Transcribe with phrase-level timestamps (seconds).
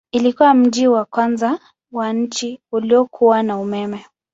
[0.11, 1.59] Ilikuwa mji wa kwanza
[1.91, 4.05] wa nchi uliokuwa na umeme.